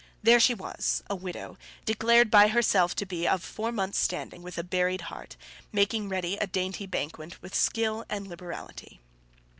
[0.23, 4.57] There she was, a widow, declared by herself to be of four months' standing, with
[4.57, 5.37] a buried heart,
[5.71, 8.99] making ready a dainty banquet with skill and liberality.